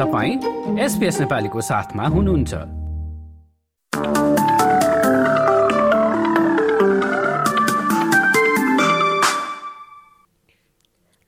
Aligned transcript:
तपाईँ 0.00 0.78
एसपिएस 0.80 1.20
नेपालीको 1.20 1.60
साथमा 1.60 2.04
हुनुहुन्छ। 2.06 2.54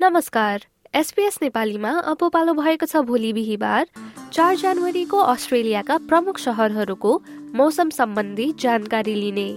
नमस्कार। 0.00 0.66
एसपिएस 0.94 1.38
नेपालीमा 1.42 1.90
अब 1.90 2.30
पालो 2.30 2.54
भएको 2.54 2.86
छ 2.86 2.96
भोलि 3.02 3.32
बिहिबार 3.32 3.86
चार 4.32 4.56
जनवरीको 4.56 5.18
अस्ट्रेलियाका 5.18 5.98
प्रमुख 6.06 6.38
सहरहरूको 6.38 7.20
मौसम 7.54 7.90
सम्बन्धी 7.90 8.52
जानकारी 8.60 9.14
लिने। 9.14 9.50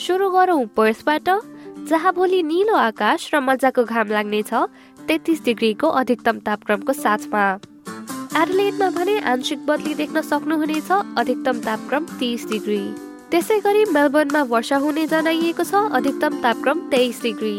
सुरु 0.00 0.30
गरौँ 0.30 0.64
पर्सबाट 0.76 1.28
जहाँ 1.88 2.12
भोलि 2.12 2.42
निलो 2.42 2.76
आकाश 2.88 3.34
र 3.34 3.40
मजाको 3.40 3.84
घाम 3.84 4.08
लाग्नेछ 4.08 4.54
तेत्तिस 5.08 5.44
डिग्रीको 5.44 5.88
अधिकतम 5.88 6.38
तापक्रमको 6.38 6.92
साथमा। 6.92 7.44
एडलेटमा 8.36 8.88
भने 8.90 9.18
आंशिक 9.26 9.64
बदली 9.66 9.94
देख्न 9.94 10.20
सक्नुहुनेछ 10.22 10.90
अधिकतम 11.18 11.58
तापक्रम 11.60 12.04
तिस 12.18 12.44
डिग्री। 12.48 12.82
त्यसै 13.30 13.58
गरी 13.60 13.84
मेलबर्नमा 13.90 14.42
वर्षा 14.52 14.76
हुने 14.84 15.06
जनाइएको 15.06 15.64
छ 15.64 15.74
अधिकतम 15.98 16.36
तापक्रम 16.42 16.78
तेइस 16.90 17.22
डिग्री। 17.22 17.56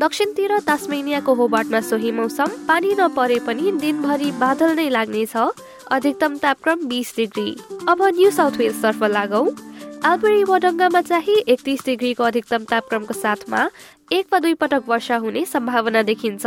दक्षिणतिर 0.00 0.58
तास्मेनियाको 0.66 1.34
होबार्टमा 1.34 1.80
सोही 1.80 2.12
मौसम 2.12 2.56
पानी 2.68 2.94
नपरे 3.00 3.38
पनि 3.46 3.72
दिनभरि 3.84 4.30
बादल 4.40 4.72
नै 4.76 4.88
लाग्नेछ 4.96 5.36
अधिकतम 5.92 6.36
तापक्रम 6.40 6.88
बिस 6.88 7.12
डिग्री। 7.16 7.48
अब 7.88 8.02
न्यू 8.16 8.30
साउथ 8.30 8.56
वेल्सतर्फ 8.58 9.04
लागौ। 9.16 9.44
आलबरी 10.04 10.42
वडङ्गामा 10.44 11.00
चाहिँ 11.02 11.36
एकतिस 11.48 11.84
डिग्रीको 11.86 12.24
अधिकतम 12.24 12.64
तापक्रमको 12.72 13.14
साथमा 13.14 13.68
एक 14.12 14.26
वा 14.32 14.38
दुई 14.38 14.54
पटक 14.56 14.88
वर्षा 14.88 15.16
हुने 15.20 15.44
सम्भावना 15.52 16.02
देखिन्छ। 16.10 16.46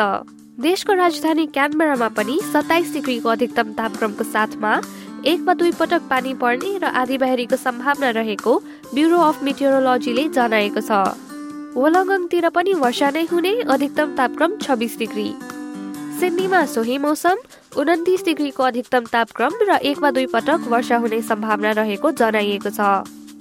देशको 0.58 0.94
राजधानी 0.94 1.46
क्यानबरामा 1.48 2.08
पनि 2.18 2.38
सत्ताइस 2.44 2.94
डिग्रीको 2.94 3.30
अधिकतम 3.30 3.74
तापक्रमको 3.74 4.24
साथमा 4.26 4.72
एक 5.26 5.42
वा 5.46 5.54
दुई 5.54 5.72
पटक 5.72 6.08
पानी 6.10 6.34
पर्ने 6.34 6.72
र 6.78 6.86
आधीबाहिरीको 6.98 7.56
सम्भावना 7.56 8.10
रहेको 8.18 8.54
ब्युरो 8.94 9.20
अफ 9.22 9.44
मेटियोरोलोजीले 9.44 10.24
जनाएको 10.34 10.82
छ। 10.82 11.14
वलङ्गङतिर 11.78 12.50
पनि 12.50 12.74
वर्षा 12.74 13.10
नै 13.14 13.24
हुने 13.32 13.54
अधिकतम 13.70 14.16
तापक्रम 14.18 14.58
छब्बिस 14.58 14.98
डिग्री। 14.98 15.30
सिडनीमा 16.18 16.66
सोही 16.74 16.98
मौसम 16.98 17.38
उन्तिस 17.78 18.26
डिग्रीको 18.26 18.64
अधिकतम 18.64 19.14
तापक्रम 19.14 19.54
र 19.62 19.78
एक 19.86 20.02
वा 20.02 20.12
दुई 20.12 20.26
पटक 20.34 20.66
वर्षा 20.68 20.98
हुने 20.98 21.22
सम्भावना 21.22 21.72
रहेको 21.78 22.12
जनाइएको 22.18 22.70
छ। 22.72 22.80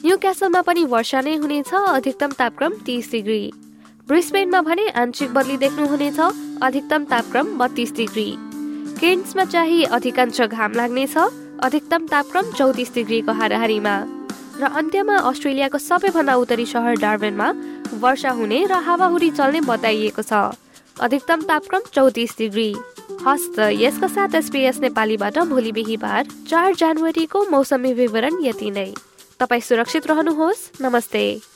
न्यू 0.05 0.17
क्यासलमा 0.19 0.62
पनि 0.69 0.85
वर्षा 0.93 1.21
नै 1.25 1.37
हुनेछ 1.41 1.73
अधिकतम 1.75 2.37
तापक्रम 2.37 2.73
तिस 2.85 3.11
डिग्री। 3.12 3.41
ब्रिस्बेनमा 4.09 4.61
भने 4.69 4.89
आंशिक 5.01 5.33
बदली 5.33 5.57
देख्नुहुनेछ 5.59 6.21
अधिकतम 6.62 7.05
तापक्रम 7.05 7.47
बत्तीस 7.59 7.93
डिग्री। 7.93 8.35
केन्समा 9.01 9.45
चाहिँ 9.45 9.85
अधिकांश 9.87 10.41
घाम 10.41 10.73
लाग्नेछ 10.73 11.17
अधिकतम 11.61 12.07
तापक्रम 12.07 12.53
चौतिस 12.53 12.95
डिग्रीको 12.95 13.33
हाराहारीमा। 13.33 13.95
र 14.61 14.65
अन्त्यमा 14.65 15.17
अस्ट्रेलियाको 15.21 15.79
सबैभन्दा 15.79 16.34
उत्तरी 16.34 16.67
सहर 16.67 16.95
डार्बेनमा 16.97 17.49
वर्षा 18.01 18.31
हुने 18.31 18.65
र 18.65 18.73
हावाहुरी 18.73 19.31
चल्ने 19.31 19.61
बताइएको 19.61 20.23
छ। 20.23 20.33
अधिकतम 20.97 21.43
तापक्रम 21.43 21.83
चौतिस 21.93 22.39
डिग्री। 22.39 22.71
हस्त 23.27 23.59
यसका 23.77 24.09
साथ 24.09 24.34
एसपिएस 24.34 24.81
नेपालीबाट 24.81 25.39
भोलि 25.53 25.73
बिहिबार 25.73 26.25
चार 26.49 26.75
जनवरीको 26.75 27.45
मौसमी 27.51 27.93
विवरण 27.93 28.41
यति 28.45 28.71
नै। 28.71 28.93
तपाईँ 29.41 29.61
सुरक्षित 29.61 30.07
रहनुहोस्। 30.07 30.71
नमस्ते। 30.81 31.56